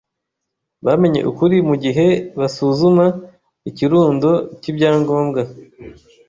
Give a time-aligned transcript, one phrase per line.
[0.85, 2.07] Bamenye ukuri mugihe
[2.39, 3.05] basuzuma
[3.69, 4.29] ikirundo
[4.61, 5.41] cyibyangombwa.